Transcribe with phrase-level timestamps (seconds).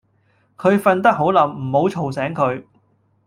[0.57, 2.63] 佢瞓得好稔唔好嘈醒佢